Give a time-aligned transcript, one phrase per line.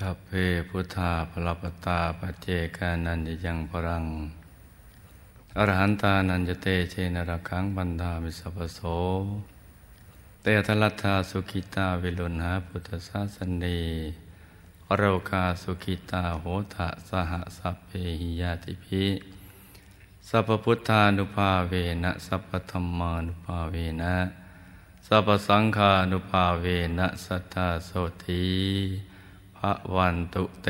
[0.00, 0.30] สัพเพ
[0.68, 4.06] พุทธาพลปตาปเจกานันยยังปรัง
[5.56, 8.80] อรหันตานันจเตเชนรคังบันดามิสัพโส
[10.42, 13.80] เตทลัทธาสุขิตาวิลุณหาพุทธศาสนี
[14.96, 16.44] โรกาสุขิตาโห
[16.74, 17.90] ทะสหสัพเพ
[18.20, 19.06] หิยาติภิ
[20.28, 21.72] สัพพุทธานุภาเว
[22.02, 24.14] นะสัพพธรรมานุภาเวนะ
[25.06, 26.66] สัพพสังฆานุภาเว
[26.98, 27.90] นะสัทธาโส
[28.24, 30.68] ธีะวันตุเต